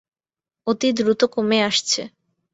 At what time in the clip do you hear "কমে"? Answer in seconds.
1.33-1.59